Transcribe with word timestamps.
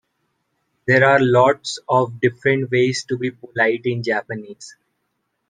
There 0.87 1.03
are 1.07 1.19
lots 1.23 1.77
of 1.87 2.19
different 2.19 2.71
ways 2.71 3.03
to 3.03 3.19
be 3.19 3.29
polite 3.29 3.81
in 3.85 4.01
Japanese. 4.01 4.75